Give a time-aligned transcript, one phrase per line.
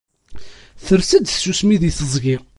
[0.85, 2.37] Ters-d tsusmi di teẓgi